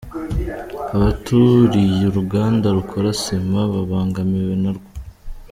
[0.95, 4.87] Abaturiye uruganda rukora sima babangamiwe narwo